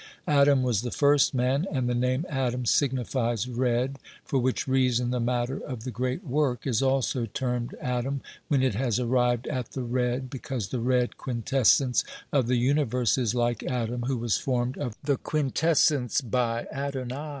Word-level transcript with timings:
Adam 0.27 0.63
was 0.63 0.81
the 0.81 0.89
first 0.89 1.31
man, 1.31 1.67
and 1.71 1.87
the 1.87 1.93
name 1.93 2.25
Adam 2.27 2.65
signifies 2.65 3.47
red, 3.47 3.99
for 4.25 4.39
which 4.39 4.67
reason 4.67 5.11
the 5.11 5.19
matter 5.19 5.57
of 5.59 5.83
the 5.83 5.91
Great 5.91 6.25
Work 6.25 6.65
is 6.65 6.81
also 6.81 7.27
termed 7.27 7.75
Adam 7.79 8.19
OBERMANN 8.47 8.47
199 8.47 8.47
when 8.47 8.63
it 8.63 8.75
has 8.83 8.99
arrived 8.99 9.45
at 9.45 9.71
the 9.73 9.83
red, 9.83 10.27
because 10.31 10.69
the 10.69 10.79
red 10.79 11.17
quintessence 11.17 12.03
of 12.33 12.47
the 12.47 12.57
universe 12.57 13.15
is 13.19 13.35
Uke 13.35 13.61
Adam, 13.61 14.01
who 14.07 14.17
was 14.17 14.37
formed 14.37 14.75
of 14.79 14.95
the 15.03 15.17
quint 15.17 15.63
essence 15.63 16.19
by 16.19 16.65
Adonai. 16.73 17.29